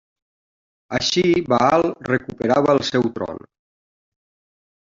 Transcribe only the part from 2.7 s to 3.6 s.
el seu tron.